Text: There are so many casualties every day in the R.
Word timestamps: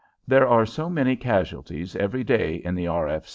There 0.27 0.47
are 0.47 0.65
so 0.65 0.89
many 0.89 1.15
casualties 1.15 1.95
every 1.95 2.23
day 2.23 2.55
in 2.55 2.73
the 2.73 2.87
R. 2.87 3.21